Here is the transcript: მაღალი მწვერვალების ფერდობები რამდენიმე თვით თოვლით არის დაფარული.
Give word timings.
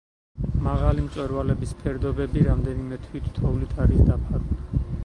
მაღალი 0.67 1.03
მწვერვალების 1.07 1.75
ფერდობები 1.83 2.45
რამდენიმე 2.49 3.01
თვით 3.07 3.31
თოვლით 3.39 3.79
არის 3.87 4.07
დაფარული. 4.13 4.85